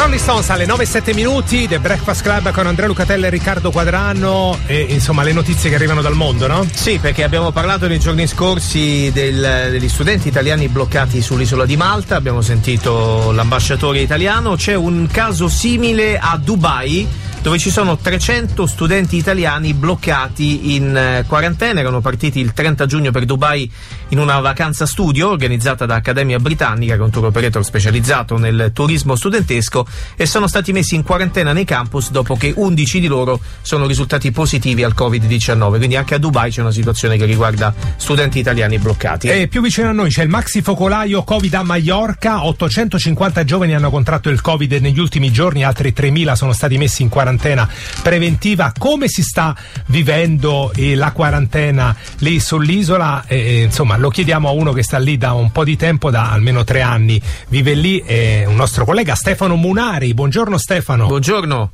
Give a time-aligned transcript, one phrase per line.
[0.00, 4.58] Rolling Stones alle 9-7 minuti, The Breakfast Club con Andrea Lucatella e Riccardo Quadrano.
[4.64, 6.66] E insomma le notizie che arrivano dal mondo, no?
[6.72, 12.16] Sì, perché abbiamo parlato nei giorni scorsi del, degli studenti italiani bloccati sull'isola di Malta,
[12.16, 17.06] abbiamo sentito l'ambasciatore italiano, c'è un caso simile a Dubai
[17.42, 23.10] dove ci sono 300 studenti italiani bloccati in eh, quarantena, erano partiti il 30 giugno
[23.10, 23.70] per Dubai
[24.10, 28.70] in una vacanza studio organizzata da Accademia Britannica, che è un tour operator specializzato nel
[28.72, 29.86] turismo studentesco,
[30.16, 34.30] e sono stati messi in quarantena nei campus dopo che 11 di loro sono risultati
[34.32, 35.76] positivi al Covid-19.
[35.76, 39.28] Quindi anche a Dubai c'è una situazione che riguarda studenti italiani bloccati.
[39.28, 43.90] E più vicino a noi c'è il maxi focolaio Covid a Maiorca, 850 giovani hanno
[43.90, 47.68] contratto il Covid negli ultimi giorni, altri 3.000 sono stati messi in quarantena
[48.02, 48.72] preventiva.
[48.76, 49.54] Come si sta
[49.86, 53.24] vivendo eh, la quarantena lì sull'isola?
[53.26, 56.32] Eh, insomma, lo chiediamo a uno che sta lì da un po' di tempo, da
[56.32, 57.20] almeno tre anni.
[57.48, 60.14] Vive lì, eh, un nostro collega Stefano Munari.
[60.14, 61.06] Buongiorno Stefano.
[61.06, 61.70] Buongiorno.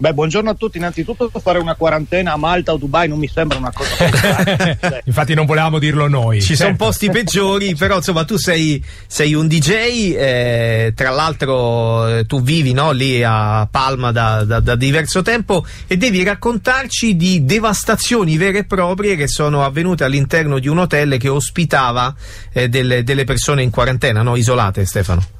[0.00, 0.78] Beh, buongiorno a tutti.
[0.78, 4.08] Innanzitutto fare una quarantena a Malta o Dubai non mi sembra una cosa
[5.04, 6.40] Infatti non volevamo dirlo noi.
[6.40, 6.62] Ci certo.
[6.62, 12.40] sono posti peggiori, però insomma tu sei, sei un DJ, eh, tra l'altro eh, tu
[12.40, 18.38] vivi no, lì a Palma da, da, da, diverso tempo e devi raccontarci di devastazioni
[18.38, 22.14] vere e proprie che sono avvenute all'interno di un hotel che ospitava
[22.54, 24.34] eh, delle, delle persone in quarantena, no?
[24.34, 25.39] isolate Stefano.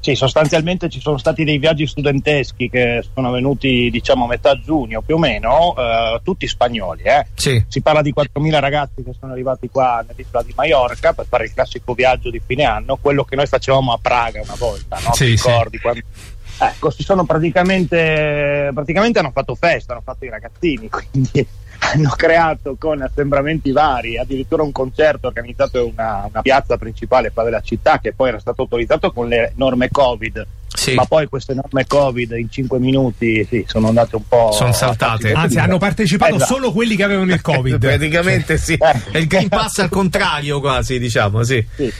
[0.00, 5.02] Sì, sostanzialmente ci sono stati dei viaggi studenteschi che sono avvenuti diciamo a metà giugno
[5.02, 7.02] più o meno, eh, tutti spagnoli.
[7.02, 7.26] Eh.
[7.34, 7.64] Sì.
[7.66, 11.52] Si parla di 4.000 ragazzi che sono arrivati qua nell'isola di Mallorca per fare il
[11.52, 15.12] classico viaggio di fine anno, quello che noi facevamo a Praga una volta, no?
[15.14, 15.76] Sì, Ti ricordi?
[15.76, 15.82] Sì.
[15.82, 16.02] Quando...
[16.60, 21.46] Ecco, si sono praticamente, praticamente hanno fatto festa, hanno fatto i ragazzini, quindi
[21.92, 27.44] hanno creato con assembramenti vari, addirittura un concerto organizzato in una, una piazza principale qua
[27.44, 30.46] della città che poi era stato autorizzato con le norme Covid.
[30.68, 30.94] Sì.
[30.94, 34.52] Ma poi queste norme Covid in 5 minuti sì, sono andate un po'.
[34.52, 35.32] Sono saltate.
[35.32, 36.54] Anzi, hanno partecipato esatto.
[36.54, 37.78] solo quelli che avevano il Covid.
[37.80, 38.74] Praticamente sì.
[38.74, 39.10] Eh.
[39.10, 41.66] È il Green Pass al contrario, quasi, diciamo, sì.
[41.74, 41.92] sì.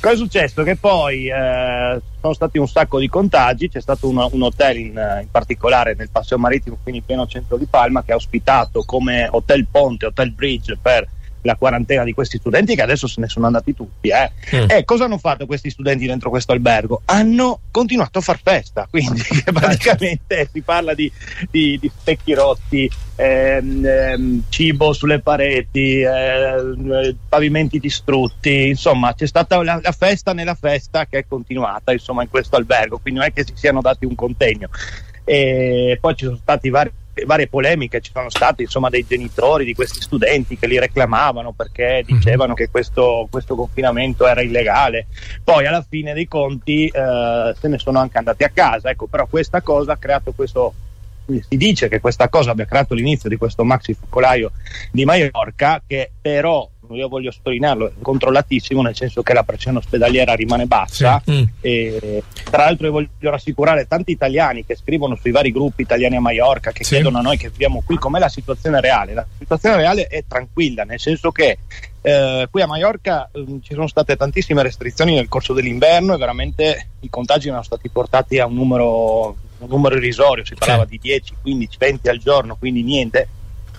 [0.00, 0.62] Cosa è successo?
[0.62, 5.18] Che poi eh, sono stati un sacco di contagi, c'è stato un, un hotel in,
[5.22, 9.28] in, particolare nel Paseo Marittimo, quindi in pieno centro di Palma, che ha ospitato come
[9.28, 11.08] hotel ponte, hotel bridge per
[11.42, 14.08] la quarantena di questi studenti che adesso se ne sono andati tutti.
[14.08, 14.30] Eh.
[14.54, 14.70] Mm.
[14.70, 17.02] E cosa hanno fatto questi studenti dentro questo albergo?
[17.06, 19.22] Hanno continuato a far festa, quindi
[19.52, 21.10] praticamente si parla di,
[21.50, 29.62] di, di specchi rotti, ehm, ehm, cibo sulle pareti, ehm, pavimenti distrutti, insomma c'è stata
[29.62, 33.32] la, la, festa nella festa che è continuata insomma, in questo albergo, quindi non è
[33.32, 34.68] che si siano dati un contegno.
[35.24, 36.90] E poi ci sono stati vari
[37.26, 42.04] varie polemiche ci sono state insomma dei genitori di questi studenti che li reclamavano perché
[42.06, 42.16] mhm.
[42.16, 45.06] dicevano che questo, questo confinamento era illegale
[45.42, 49.26] poi alla fine dei conti eh, se ne sono anche andati a casa ecco però
[49.26, 50.74] questa cosa ha creato questo
[51.48, 54.52] si dice che questa cosa abbia creato l'inizio di questo maxi focolaio
[54.90, 60.34] di Mallorca che però io voglio sottolinearlo, è controllatissimo nel senso che la pressione ospedaliera
[60.34, 61.32] rimane bassa sì.
[61.32, 61.42] mm.
[61.60, 66.20] e tra l'altro io voglio rassicurare tanti italiani che scrivono sui vari gruppi italiani a
[66.20, 66.94] Mallorca che sì.
[66.94, 69.14] chiedono a noi che viviamo qui com'è la situazione reale.
[69.14, 71.58] La situazione reale è tranquilla, nel senso che
[72.00, 76.88] eh, qui a Mallorca eh, ci sono state tantissime restrizioni nel corso dell'inverno e veramente
[77.00, 80.90] i contagi erano stati portati a un numero, un numero irrisorio, si parlava sì.
[80.90, 83.28] di 10, 15, 20 al giorno, quindi niente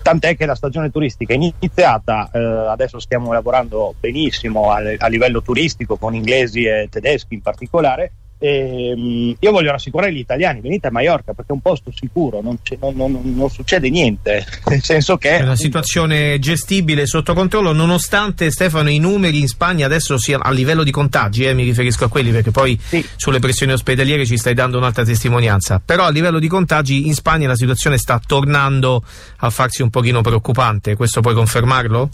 [0.02, 5.42] tant'è che la stagione turistica è iniziata, eh, adesso stiamo lavorando benissimo a, a, livello
[5.42, 8.12] turistico con inglesi e tedeschi in particolare.
[8.42, 12.40] E, um, io voglio rassicurare gli italiani: venite a Mallorca perché è un posto sicuro,
[12.40, 14.46] non, non, non, non succede niente.
[14.66, 19.84] Nel senso che è una situazione gestibile sotto controllo, nonostante Stefano i numeri in Spagna
[19.84, 23.06] adesso siano a livello di contagi, eh, mi riferisco a quelli perché poi sì.
[23.14, 25.82] sulle pressioni ospedaliere ci stai dando un'altra testimonianza.
[25.84, 29.04] Però a livello di contagi in Spagna la situazione sta tornando
[29.36, 30.96] a farsi un pochino preoccupante.
[30.96, 32.08] Questo puoi confermarlo?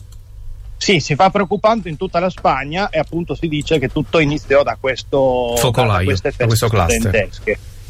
[0.78, 4.62] Sì, si fa preoccupante in tutta la Spagna e appunto si dice che tutto iniziò
[4.62, 7.28] da questo focolaio, da queste da questo cluster.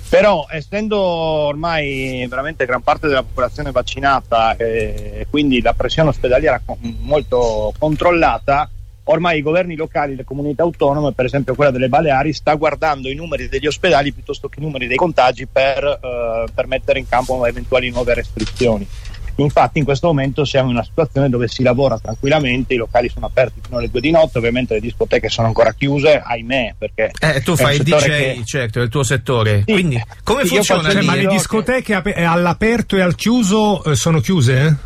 [0.08, 6.62] Però essendo ormai veramente gran parte della popolazione vaccinata e eh, quindi la pressione ospedaliera
[7.00, 8.70] molto controllata,
[9.04, 13.14] ormai i governi locali, le comunità autonome, per esempio quella delle Baleari, sta guardando i
[13.14, 17.44] numeri degli ospedali piuttosto che i numeri dei contagi per, eh, per mettere in campo
[17.44, 18.86] eventuali nuove restrizioni.
[19.36, 23.26] Infatti in questo momento siamo in una situazione dove si lavora tranquillamente, i locali sono
[23.26, 27.10] aperti fino alle 2 di notte, ovviamente le discoteche sono ancora chiuse, ahimè, perché...
[27.20, 28.42] Eh, tu fai il DJ, che...
[28.44, 29.62] certo, è il tuo settore.
[29.66, 30.90] Sì, Quindi come sì, funziona?
[30.90, 32.24] Cioè, ma le discoteche che...
[32.24, 34.76] all'aperto e al chiuso eh, sono chiuse?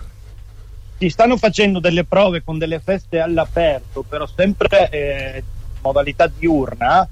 [0.99, 7.09] Si stanno facendo delle prove con delle feste all'aperto, però sempre eh, in modalità diurna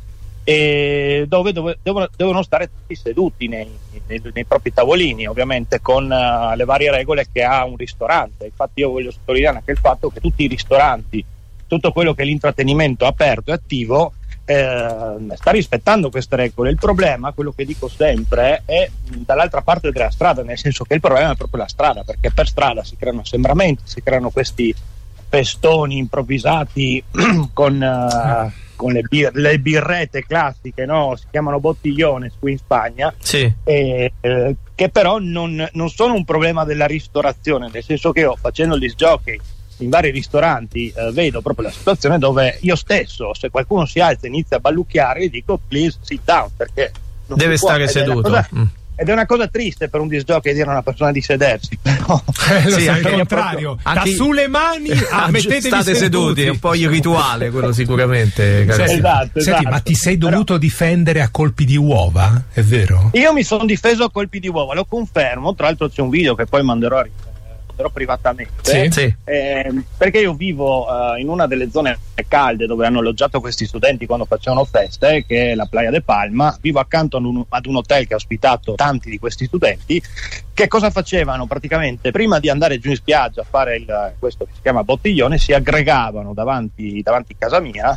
[0.48, 3.68] e dove, dove devono, devono, stare tutti seduti nei,
[4.06, 8.46] nei, nei propri tavolini, ovviamente con uh, le varie regole che ha un ristorante.
[8.46, 11.22] Infatti io voglio sottolineare anche il fatto che tutti i ristoranti,
[11.66, 14.14] tutto quello che è l'intrattenimento aperto e attivo,
[14.46, 16.70] eh, sta rispettando queste regole.
[16.70, 21.00] Il problema, quello che dico sempre, è dall'altra parte della strada, nel senso che il
[21.00, 24.74] problema è proprio la strada, perché per strada si creano assembramenti, si creano questi
[25.28, 27.04] festoni improvvisati
[27.52, 27.82] con...
[27.82, 31.16] Uh, con le, bir- le, birrette classiche, no?
[31.16, 33.52] si chiamano bottigliones qui in Spagna, sì.
[33.64, 38.36] eh, eh, che però non, non, sono un problema della ristorazione, nel senso che io
[38.40, 39.38] facendo disc jockey
[39.78, 44.26] in vari ristoranti eh, vedo proprio la situazione dove io stesso, se qualcuno si alza
[44.26, 46.92] e inizia a ballucchiare, gli dico please sit down perché
[47.26, 48.22] deve stare seduto.
[48.22, 48.62] Cosa, mm.
[49.00, 51.78] Ed è una cosa triste per un disgiockey dire a una persona di sedersi.
[51.80, 53.78] Però, eh, sì, il contrario.
[53.84, 54.10] Anche...
[54.10, 55.98] sulle mani, ah, mettetevi state seduti.
[55.98, 56.42] seduti.
[56.42, 58.64] È un po' il rituale, quello sicuramente.
[58.64, 59.40] Sì, esatto, esatto.
[59.40, 60.58] Senti, ma ti sei dovuto però...
[60.58, 62.42] difendere a colpi di uova?
[62.52, 63.10] È vero?
[63.14, 65.54] Io mi sono difeso a colpi di uova, lo confermo.
[65.54, 67.06] Tra l'altro c'è un video che poi manderò a
[67.78, 68.52] però privatamente.
[68.62, 69.14] Sì, sì.
[69.22, 71.96] Eh, perché io vivo uh, in una delle zone
[72.26, 76.58] calde dove hanno alloggiato questi studenti quando facevano feste, che è la Playa de Palma.
[76.60, 80.02] Vivo accanto ad un, ad un hotel che ha ospitato tanti di questi studenti.
[80.52, 81.46] Che cosa facevano?
[81.46, 85.38] Praticamente prima di andare giù in spiaggia a fare il, questo che si chiama bottiglione,
[85.38, 87.96] si aggregavano davanti, davanti a casa mia.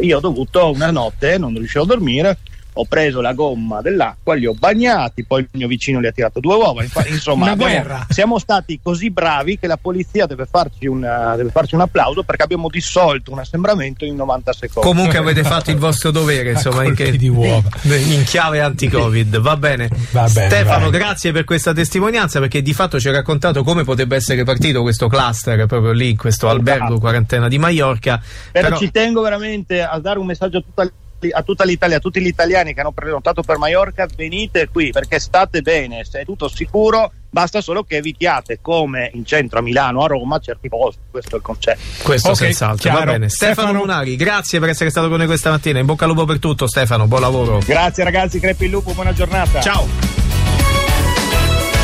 [0.00, 2.38] io ho dovuto una notte, non riuscivo a dormire,
[2.76, 6.40] ho preso la gomma dell'acqua, li ho bagnati, poi il mio vicino li ha tirato
[6.40, 6.82] due uova.
[7.06, 11.82] Insomma, abbiamo, siamo stati così bravi che la polizia deve farci, una, deve farci, un
[11.82, 14.88] applauso perché abbiamo dissolto un assembramento in 90 secondi.
[14.88, 17.68] Comunque avete fatto il vostro dovere, insomma, in, che, di uova.
[17.82, 19.38] in chiave anti-Covid.
[19.38, 19.88] Va bene.
[20.10, 20.98] Va bene Stefano, vai.
[20.98, 25.06] grazie per questa testimonianza perché di fatto ci ha raccontato come potrebbe essere partito questo
[25.08, 26.60] cluster proprio lì, in questo esatto.
[26.60, 28.20] albergo quarantena di Mallorca.
[28.50, 30.90] Però, Però ci tengo veramente a dare un messaggio a tutta
[31.30, 35.18] a tutta l'Italia, a tutti gli italiani che hanno prenotato per Mallorca, venite qui perché
[35.18, 40.02] state bene, se è tutto sicuro, basta solo che evitiate come in centro a Milano,
[40.02, 41.80] a Roma, certi posti, questo è il concetto.
[42.02, 42.98] Questo okay, senz'altro, chiaro.
[42.98, 43.28] va bene.
[43.28, 46.24] Stefano, Stefano Munari, grazie per essere stato con noi questa mattina, in bocca al lupo
[46.24, 47.58] per tutto Stefano, buon lavoro.
[47.64, 49.60] Grazie ragazzi, crepi il lupo, buona giornata.
[49.60, 49.86] Ciao.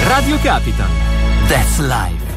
[0.06, 0.88] Radio Capital,
[1.46, 2.29] That's Life.